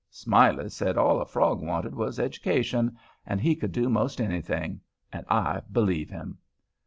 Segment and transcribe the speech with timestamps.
[0.09, 5.61] Smiley said all a frog wanted was education, and he could do 'most anything—and I
[5.71, 6.39] believe him.